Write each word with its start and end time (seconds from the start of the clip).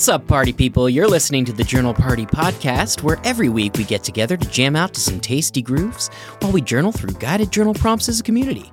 What's 0.00 0.08
up, 0.08 0.26
party 0.26 0.54
people? 0.54 0.88
You're 0.88 1.10
listening 1.10 1.44
to 1.44 1.52
the 1.52 1.62
Journal 1.62 1.92
Party 1.92 2.24
Podcast, 2.24 3.02
where 3.02 3.20
every 3.22 3.50
week 3.50 3.74
we 3.76 3.84
get 3.84 4.02
together 4.02 4.34
to 4.34 4.48
jam 4.48 4.74
out 4.74 4.94
to 4.94 5.00
some 5.00 5.20
tasty 5.20 5.60
grooves 5.60 6.08
while 6.38 6.52
we 6.52 6.62
journal 6.62 6.90
through 6.90 7.12
guided 7.18 7.52
journal 7.52 7.74
prompts 7.74 8.08
as 8.08 8.18
a 8.18 8.22
community. 8.22 8.72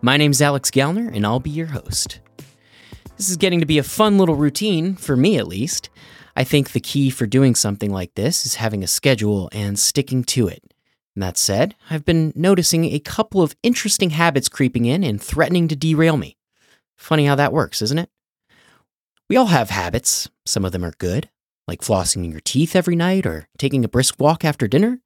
My 0.00 0.16
name's 0.16 0.40
Alex 0.40 0.70
Gallner, 0.70 1.14
and 1.14 1.26
I'll 1.26 1.38
be 1.38 1.50
your 1.50 1.66
host. 1.66 2.20
This 3.18 3.28
is 3.28 3.36
getting 3.36 3.60
to 3.60 3.66
be 3.66 3.76
a 3.76 3.82
fun 3.82 4.16
little 4.16 4.36
routine, 4.36 4.94
for 4.94 5.18
me 5.18 5.36
at 5.36 5.46
least. 5.46 5.90
I 6.34 6.44
think 6.44 6.70
the 6.70 6.80
key 6.80 7.10
for 7.10 7.26
doing 7.26 7.54
something 7.54 7.90
like 7.90 8.14
this 8.14 8.46
is 8.46 8.54
having 8.54 8.82
a 8.82 8.86
schedule 8.86 9.50
and 9.52 9.78
sticking 9.78 10.24
to 10.24 10.48
it. 10.48 10.62
And 11.14 11.22
that 11.22 11.36
said, 11.36 11.74
I've 11.90 12.06
been 12.06 12.32
noticing 12.34 12.86
a 12.86 13.00
couple 13.00 13.42
of 13.42 13.54
interesting 13.62 14.08
habits 14.08 14.48
creeping 14.48 14.86
in 14.86 15.04
and 15.04 15.20
threatening 15.20 15.68
to 15.68 15.76
derail 15.76 16.16
me. 16.16 16.38
Funny 16.96 17.26
how 17.26 17.34
that 17.34 17.52
works, 17.52 17.82
isn't 17.82 17.98
it? 17.98 18.08
We 19.34 19.38
all 19.38 19.46
have 19.46 19.70
habits. 19.70 20.30
Some 20.46 20.64
of 20.64 20.70
them 20.70 20.84
are 20.84 20.94
good, 20.98 21.28
like 21.66 21.80
flossing 21.80 22.30
your 22.30 22.38
teeth 22.38 22.76
every 22.76 22.94
night 22.94 23.26
or 23.26 23.48
taking 23.58 23.84
a 23.84 23.88
brisk 23.88 24.20
walk 24.20 24.44
after 24.44 24.68
dinner. 24.68 25.00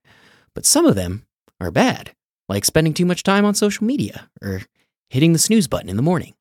But 0.55 0.67
some 0.67 0.85
of 0.85 0.97
them 0.97 1.25
are 1.63 1.71
bad, 1.71 2.15
like 2.47 2.67
spending 2.67 2.93
too 2.93 3.07
much 3.07 3.23
time 3.23 3.47
on 3.47 3.55
social 3.55 3.87
media 3.87 4.29
or 4.43 4.61
hitting 5.09 5.33
the 5.33 5.39
snooze 5.39 5.67
button 5.67 5.89
in 5.89 5.97
the 5.97 6.03
morning. 6.03 6.35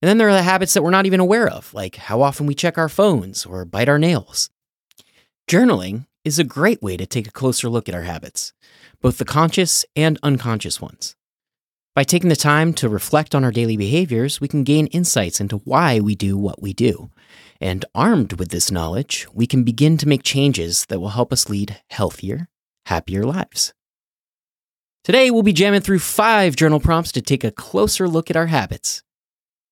And 0.00 0.08
then 0.08 0.18
there 0.18 0.28
are 0.28 0.32
the 0.32 0.44
habits 0.44 0.72
that 0.74 0.84
we're 0.84 0.90
not 0.90 1.04
even 1.04 1.18
aware 1.18 1.48
of, 1.48 1.74
like 1.74 1.96
how 1.96 2.22
often 2.22 2.46
we 2.46 2.54
check 2.54 2.78
our 2.78 2.88
phones 2.88 3.44
or 3.44 3.64
bite 3.64 3.88
our 3.88 3.98
nails. 3.98 4.48
Journaling 5.50 6.06
is 6.24 6.38
a 6.38 6.44
great 6.44 6.80
way 6.80 6.96
to 6.96 7.06
take 7.06 7.26
a 7.26 7.32
closer 7.32 7.68
look 7.68 7.88
at 7.88 7.94
our 7.96 8.02
habits, 8.02 8.52
both 9.00 9.18
the 9.18 9.24
conscious 9.24 9.84
and 9.96 10.16
unconscious 10.22 10.80
ones. 10.80 11.16
By 11.92 12.04
taking 12.04 12.28
the 12.28 12.36
time 12.36 12.72
to 12.74 12.88
reflect 12.88 13.34
on 13.34 13.42
our 13.42 13.50
daily 13.50 13.76
behaviors, 13.76 14.40
we 14.40 14.46
can 14.46 14.62
gain 14.62 14.86
insights 14.88 15.40
into 15.40 15.58
why 15.58 15.98
we 15.98 16.14
do 16.14 16.38
what 16.38 16.62
we 16.62 16.72
do. 16.72 17.10
And 17.60 17.84
armed 17.96 18.34
with 18.34 18.50
this 18.50 18.70
knowledge, 18.70 19.26
we 19.34 19.44
can 19.44 19.64
begin 19.64 19.96
to 19.98 20.08
make 20.08 20.22
changes 20.22 20.86
that 20.86 21.00
will 21.00 21.08
help 21.10 21.32
us 21.32 21.48
lead 21.48 21.82
healthier, 21.90 22.48
happier 22.86 23.24
lives. 23.24 23.74
Today, 25.02 25.32
we'll 25.32 25.42
be 25.42 25.52
jamming 25.52 25.80
through 25.80 25.98
five 25.98 26.54
journal 26.54 26.78
prompts 26.78 27.10
to 27.12 27.20
take 27.20 27.42
a 27.42 27.50
closer 27.50 28.06
look 28.06 28.30
at 28.30 28.36
our 28.36 28.46
habits. 28.46 29.02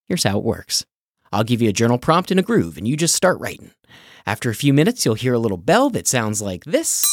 Here's 0.06 0.24
how 0.24 0.38
it 0.38 0.44
works 0.44 0.84
I'll 1.30 1.44
give 1.44 1.62
you 1.62 1.68
a 1.68 1.72
journal 1.72 1.98
prompt 1.98 2.32
in 2.32 2.38
a 2.38 2.42
groove, 2.42 2.76
and 2.76 2.88
you 2.88 2.96
just 2.96 3.14
start 3.14 3.38
writing. 3.38 3.70
After 4.26 4.50
a 4.50 4.56
few 4.56 4.74
minutes, 4.74 5.04
you'll 5.04 5.14
hear 5.14 5.34
a 5.34 5.38
little 5.38 5.56
bell 5.56 5.88
that 5.90 6.08
sounds 6.08 6.42
like 6.42 6.64
this, 6.64 7.06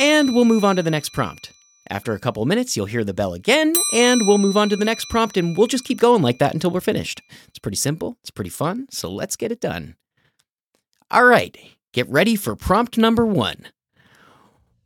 and 0.00 0.34
we'll 0.34 0.46
move 0.46 0.64
on 0.64 0.76
to 0.76 0.82
the 0.82 0.90
next 0.90 1.12
prompt. 1.12 1.52
After 1.88 2.12
a 2.12 2.18
couple 2.18 2.44
minutes, 2.46 2.76
you'll 2.76 2.86
hear 2.86 3.04
the 3.04 3.14
bell 3.14 3.32
again, 3.32 3.72
and 3.94 4.26
we'll 4.26 4.38
move 4.38 4.56
on 4.56 4.68
to 4.70 4.76
the 4.76 4.84
next 4.84 5.08
prompt, 5.08 5.36
and 5.36 5.56
we'll 5.56 5.66
just 5.66 5.84
keep 5.84 6.00
going 6.00 6.22
like 6.22 6.38
that 6.38 6.52
until 6.52 6.70
we're 6.70 6.80
finished. 6.80 7.22
It's 7.48 7.58
pretty 7.58 7.76
simple, 7.76 8.16
it's 8.22 8.30
pretty 8.30 8.50
fun, 8.50 8.86
so 8.90 9.10
let's 9.10 9.36
get 9.36 9.52
it 9.52 9.60
done. 9.60 9.96
All 11.10 11.24
right, 11.24 11.56
get 11.92 12.08
ready 12.08 12.34
for 12.34 12.56
prompt 12.56 12.98
number 12.98 13.24
one. 13.24 13.68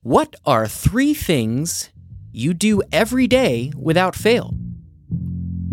What 0.02 0.34
are 0.44 0.68
three 0.68 1.14
things 1.14 1.90
you 2.32 2.52
do 2.54 2.82
every 2.92 3.26
day 3.26 3.72
without 3.76 4.14
fail? 4.14 4.54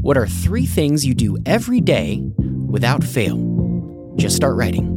What 0.02 0.17
are 0.17 0.28
three 0.28 0.66
things 0.66 1.05
you 1.05 1.14
do 1.14 1.38
every 1.45 1.81
day 1.81 2.22
without 2.67 3.03
fail? 3.03 4.14
Just 4.16 4.38
start 4.38 4.55
writing. 4.55 4.97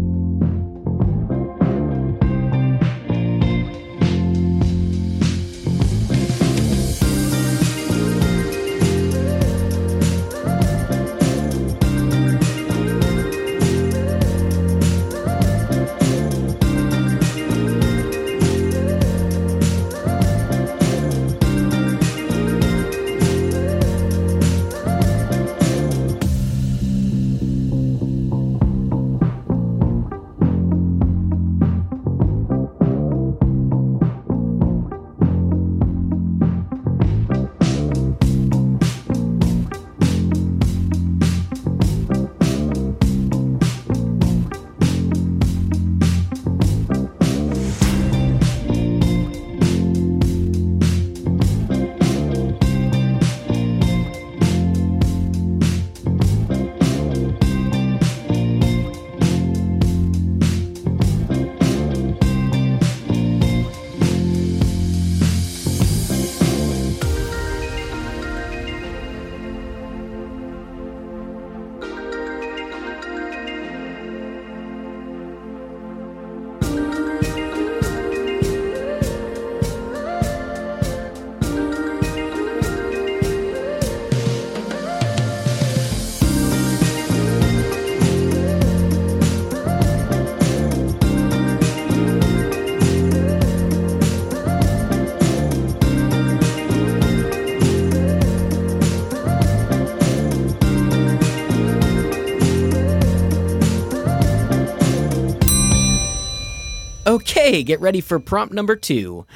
Okay, 107.51 107.65
get 107.65 107.81
ready 107.81 108.01
for 108.01 108.21
prompt 108.21 108.55
number 108.55 108.77
two. 108.77 109.27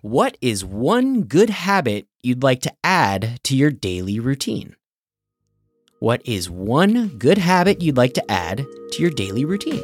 What 0.00 0.38
is 0.40 0.64
one 0.64 1.22
good 1.22 1.50
habit 1.50 2.06
you'd 2.22 2.40
like 2.40 2.60
to 2.60 2.72
add 2.84 3.40
to 3.42 3.56
your 3.56 3.72
daily 3.72 4.20
routine? 4.20 4.76
What 5.98 6.22
is 6.24 6.48
one 6.48 7.18
good 7.18 7.38
habit 7.38 7.82
you'd 7.82 7.96
like 7.96 8.14
to 8.14 8.30
add 8.30 8.64
to 8.92 9.02
your 9.02 9.10
daily 9.10 9.44
routine? 9.44 9.82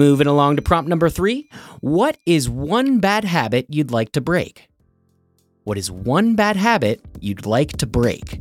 Moving 0.00 0.26
along 0.26 0.56
to 0.56 0.62
prompt 0.62 0.88
number 0.88 1.10
three 1.10 1.50
What 1.82 2.16
is 2.24 2.48
one 2.48 3.00
bad 3.00 3.26
habit 3.26 3.66
you'd 3.68 3.90
like 3.90 4.12
to 4.12 4.22
break? 4.22 4.70
What 5.64 5.76
is 5.76 5.90
one 5.90 6.36
bad 6.36 6.56
habit 6.56 7.02
you'd 7.20 7.44
like 7.44 7.76
to 7.76 7.86
break? 7.86 8.40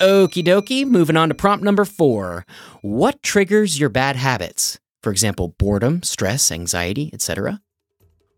Okie 0.00 0.44
dokie, 0.44 0.86
moving 0.86 1.16
on 1.16 1.30
to 1.30 1.34
prompt 1.34 1.64
number 1.64 1.86
four. 1.86 2.44
What 2.82 3.22
triggers 3.22 3.80
your 3.80 3.88
bad 3.88 4.14
habits? 4.14 4.78
For 5.02 5.10
example, 5.10 5.54
boredom, 5.56 6.02
stress, 6.02 6.52
anxiety, 6.52 7.08
etc. 7.14 7.62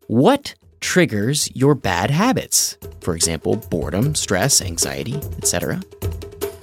What 0.06 0.54
triggers 0.78 1.50
your 1.56 1.74
bad 1.74 2.10
habits? 2.10 2.76
For 3.00 3.16
example, 3.16 3.56
boredom, 3.56 4.14
stress, 4.14 4.62
anxiety, 4.62 5.16
etc. 5.38 5.82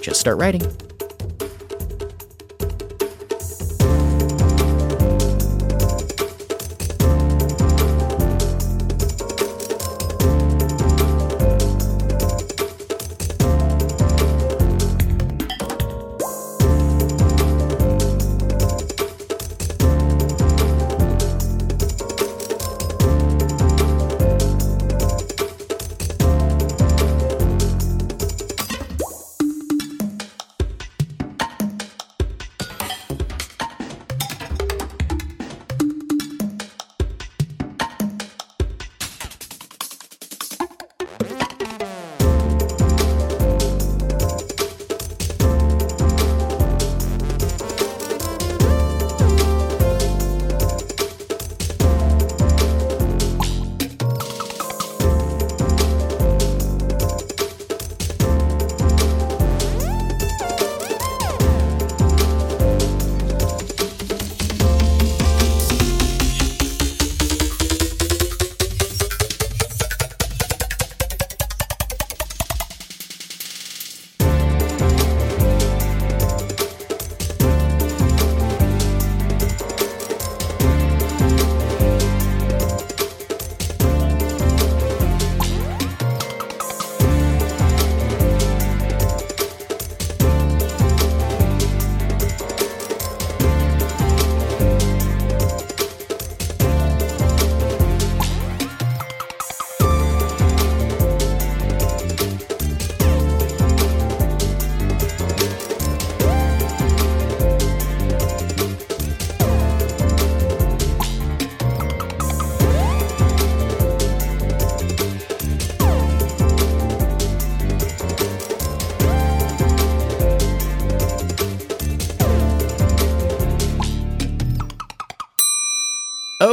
Just 0.00 0.18
start 0.18 0.38
writing. 0.38 0.62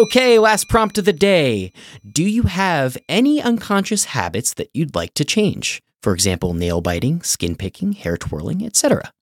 Okay, 0.03 0.37
last 0.37 0.67
prompt 0.67 0.97
of 0.97 1.05
the 1.05 1.13
day. 1.13 1.71
Do 2.05 2.23
you 2.23 2.43
have 2.43 2.97
any 3.07 3.41
unconscious 3.41 4.03
habits 4.11 4.53
that 4.55 4.69
you'd 4.73 4.95
like 4.95 5.13
to 5.13 5.23
change? 5.23 5.81
For 6.01 6.13
example, 6.13 6.53
nail 6.53 6.81
biting, 6.81 7.21
skin 7.21 7.55
picking, 7.55 7.93
hair 7.93 8.17
twirling, 8.17 8.65
etc. 8.65 9.13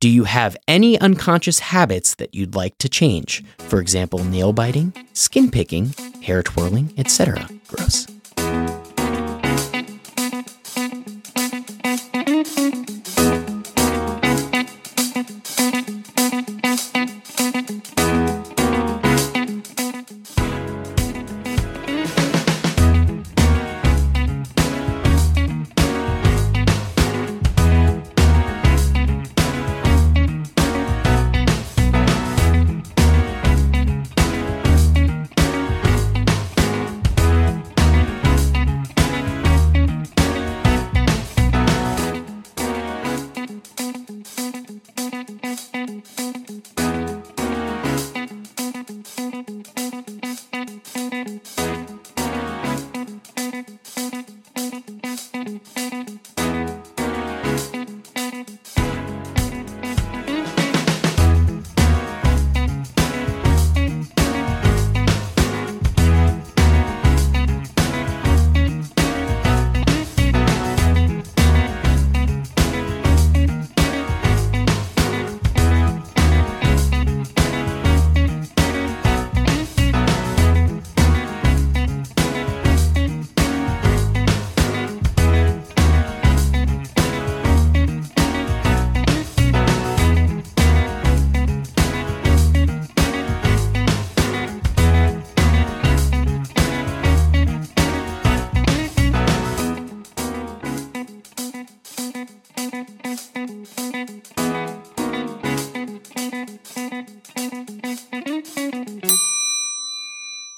Do 0.00 0.08
you 0.08 0.24
have 0.24 0.56
any 0.68 0.96
unconscious 1.00 1.58
habits 1.58 2.14
that 2.14 2.36
you'd 2.36 2.54
like 2.54 2.78
to 2.78 2.88
change? 2.88 3.42
For 3.58 3.80
example, 3.80 4.22
nail 4.22 4.52
biting, 4.52 4.92
skin 5.12 5.50
picking, 5.50 5.92
hair 6.22 6.44
twirling, 6.44 6.94
etc. 6.96 7.48
Gross. 7.66 8.06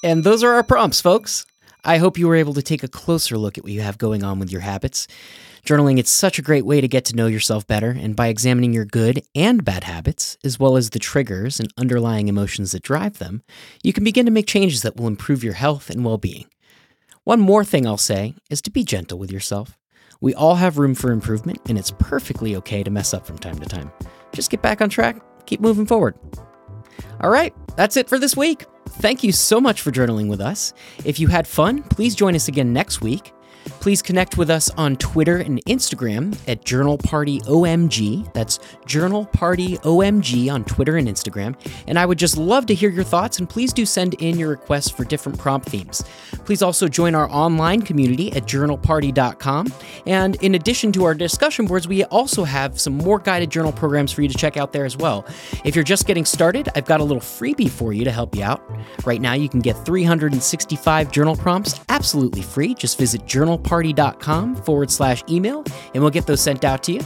And 0.03 0.25
those 0.25 0.43
are 0.43 0.55
our 0.55 0.63
prompts, 0.63 1.01
folks. 1.01 1.45
I 1.85 1.99
hope 1.99 2.19
you 2.19 2.29
were 2.29 2.37
able 2.37 2.55
to 2.55 2.63
take 2.63 2.83
a 2.83 2.89
closer 2.89 3.37
look 3.39 3.59
at 3.59 3.65
what 3.65 3.73
you 3.73 3.83
have 3.83 3.99
going 3.99 4.25
on 4.25 4.39
with 4.39 4.51
your 4.51 4.63
habits. 4.63 5.07
Journaling 5.65 5.99
is 5.99 6.09
such 6.09 6.39
a 6.39 6.43
great 6.43 6.65
way 6.65 6.81
to 6.81 6.89
get 6.89 7.05
to 7.07 7.17
know 7.17 7.27
yourself 7.27 7.67
better, 7.67 7.91
and 7.91 8.17
by 8.17 8.29
examining 8.29 8.73
your 8.73 8.85
good 8.85 9.23
and 9.35 9.65
bad 9.65 9.85
habits, 9.85 10.39
as 10.43 10.59
well 10.59 10.77
as 10.77 10.91
the 10.91 10.99
triggers 10.99 11.61
and 11.61 11.73
underlying 11.77 12.29
emotions 12.29 12.73
that 12.73 12.83
drive 12.83 13.19
them, 13.19 13.43
you 13.83 13.93
can 13.93 14.03
begin 14.03 14.25
to 14.25 14.33
make 14.33 14.47
changes 14.47 14.83
that 14.83 14.97
will 14.97 15.07
improve 15.07 15.45
your 15.45 15.55
health 15.55 15.91
and 15.91 16.05
well 16.05 16.19
being. 16.19 16.47
One 17.25 17.41
more 17.41 17.65
thing 17.65 17.87
I'll 17.87 17.99
say 17.99 18.35
is 18.49 18.63
to 18.63 18.71
be 18.71 18.85
gentle 18.85 19.19
with 19.19 19.31
yourself. 19.31 19.77
We 20.21 20.35
all 20.35 20.57
have 20.57 20.79
room 20.79 20.95
for 20.95 21.13
improvement, 21.13 21.61
and 21.67 21.79
it's 21.79 21.93
perfectly 21.93 22.57
okay 22.57 22.83
to 22.83 22.91
mess 22.91 23.15
up 23.15 23.27
from 23.27 23.39
time 23.39 23.59
to 23.59 23.67
time. 23.67 23.93
Just 24.33 24.51
get 24.51 24.63
back 24.63 24.81
on 24.81 24.89
track, 24.89 25.21
keep 25.47 25.61
moving 25.61 25.87
forward. 25.87 26.19
All 27.21 27.31
right, 27.31 27.55
that's 27.77 27.97
it 27.97 28.09
for 28.09 28.19
this 28.19 28.37
week. 28.37 28.65
Thank 28.89 29.23
you 29.23 29.33
so 29.33 29.61
much 29.61 29.81
for 29.81 29.93
journaling 29.93 30.29
with 30.29 30.41
us. 30.41 30.73
If 31.05 31.21
you 31.21 31.29
had 31.29 31.47
fun, 31.47 31.83
please 31.85 32.15
join 32.15 32.35
us 32.35 32.49
again 32.49 32.73
next 32.73 33.01
week. 33.01 33.33
Please 33.81 34.03
connect 34.03 34.37
with 34.37 34.51
us 34.51 34.71
on 34.71 34.97
Twitter 34.97 35.37
and 35.37 35.65
Instagram 35.67 36.37
at 36.47 36.65
Journal 36.65 36.99
Party 36.99 37.41
OMG. 37.41 38.33
That's 38.33 38.59
Journal 38.87 39.27
Party 39.27 39.79
OMG 39.79 40.53
on 40.53 40.65
Twitter 40.65 40.97
and 40.97 41.09
Instagram. 41.09 41.57
And 41.87 41.99
I 41.99 42.07
would 42.07 42.19
just 42.19 42.37
love 42.37 42.67
to 42.67 42.75
hear 42.75 42.91
your 42.91 43.05
thoughts, 43.05 43.39
and 43.39 43.49
please 43.49 43.73
do 43.73 43.87
send 43.87 44.15
in 44.15 44.39
your 44.39 44.51
requests 44.51 44.91
for 44.91 45.05
different 45.05 45.39
prompt 45.39 45.69
themes. 45.69 46.03
Please 46.45 46.63
also 46.63 46.89
join 46.89 47.15
our 47.15 47.31
online 47.31 47.83
community 47.83 48.33
at 48.33 48.45
journalparty.com. 48.45 49.73
And 50.07 50.37
in 50.37 50.55
addition 50.55 50.93
to 50.93 51.05
our 51.05 51.15
discussion 51.15 51.67
boards, 51.67 51.89
we 51.89 52.05
also 52.05 52.45
have 52.45 52.81
some 52.81 52.95
more 52.95 53.19
guided 53.19 53.51
journal 53.51 53.73
programs 53.73 54.13
for 54.13 54.23
you 54.23 54.29
to 54.29 54.37
check 54.37 54.57
out 54.57 54.73
there 54.73 54.85
as 54.85 54.97
well. 54.97 55.27
If 55.65 55.75
you're 55.75 55.85
just 55.85 56.07
getting 56.07 56.25
started, 56.25 56.69
I've 56.75 56.87
got 56.87 57.01
a 57.01 57.05
little 57.05 57.23
freebie 57.23 57.71
for 57.71 57.93
you 57.93 58.05
to 58.05 58.13
help 58.13 58.35
you 58.35 58.43
out. 58.43 58.63
Right 59.05 59.21
now, 59.21 59.35
you 59.35 59.49
can 59.49 59.61
get 59.61 59.75
365 59.85 61.13
journal 61.13 61.37
prompts 61.37 61.81
absolutely 61.89 62.43
free. 62.43 62.75
Just 62.75 62.99
visit 62.99 63.27
journalparty.com 63.63 64.57
forward 64.57 64.91
slash 64.91 65.23
email, 65.29 65.65
and 65.95 66.03
we'll 66.03 66.11
get 66.11 66.27
those 66.27 66.41
sent 66.41 66.65
out 66.65 66.83
to 66.85 66.93
you. 66.93 67.01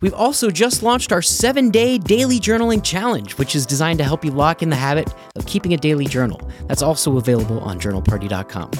We've 0.00 0.14
also 0.14 0.50
just 0.50 0.82
launched 0.82 1.10
our 1.10 1.22
seven 1.22 1.70
day 1.70 1.98
daily 1.98 2.38
journaling 2.38 2.84
challenge, 2.84 3.36
which 3.36 3.56
is 3.56 3.66
designed 3.66 3.98
to 3.98 4.04
help 4.04 4.24
you 4.24 4.30
lock 4.30 4.62
in 4.62 4.70
the 4.70 4.76
habit 4.76 5.12
of 5.34 5.46
keeping 5.46 5.74
a 5.74 5.76
daily 5.76 6.06
journal. 6.06 6.40
That's 6.66 6.82
also 6.82 7.16
available 7.16 7.58
on 7.60 7.80
journalparty.com. 7.80 8.70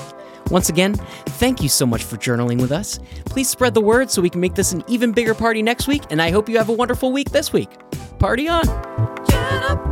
Once 0.51 0.69
again, 0.69 0.95
thank 0.95 1.63
you 1.63 1.69
so 1.69 1.85
much 1.85 2.05
for 2.05 2.17
journaling 2.17 2.61
with 2.61 2.73
us. 2.73 2.99
Please 3.27 3.49
spread 3.49 3.75
the 3.75 3.81
word 3.81 4.11
so 4.11 4.23
we 4.23 4.31
can 4.31 4.41
make 4.41 4.55
this 4.55 4.73
an 4.73 4.83
even 4.89 5.13
bigger 5.13 5.35
party 5.35 5.61
next 5.61 5.89
week, 5.89 6.03
and 6.11 6.23
I 6.23 6.31
hope 6.31 6.49
you 6.49 6.57
have 6.57 6.69
a 6.69 6.73
wonderful 6.73 7.13
week 7.13 7.31
this 7.31 7.53
week. 7.53 7.71
Party 8.19 8.49
on! 8.49 9.88